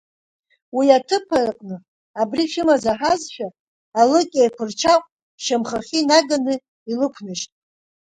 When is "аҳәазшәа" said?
2.91-3.47